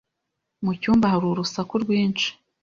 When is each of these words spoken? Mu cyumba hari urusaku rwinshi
Mu 0.63 0.71
cyumba 0.81 1.05
hari 1.11 1.25
urusaku 1.27 1.73
rwinshi 1.83 2.27